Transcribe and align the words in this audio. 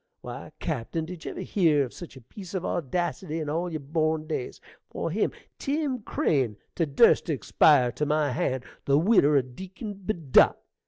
Why, 0.21 0.51
cappen, 0.59 1.05
did 1.05 1.25
ye 1.25 1.29
ever 1.29 1.41
hear 1.41 1.83
of 1.85 1.93
such 1.93 2.17
a 2.17 2.21
piece 2.21 2.55
of 2.55 2.65
audacity 2.65 3.39
in 3.39 3.49
all 3.51 3.71
yer 3.71 3.77
born 3.77 4.25
days? 4.25 4.59
for 4.89 5.11
him 5.11 5.31
Tim 5.59 6.01
Crane 6.01 6.57
to 6.73 6.87
durst 6.87 7.27
to 7.27 7.33
expire 7.33 7.91
to 7.91 8.07
my 8.07 8.31
hand, 8.31 8.63
the 8.85 8.97
widder 8.97 9.37
o' 9.37 9.43
Deacon 9.43 9.93
Bedott! 9.93 10.57